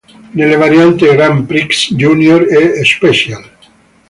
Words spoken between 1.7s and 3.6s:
"Junior" e "Special".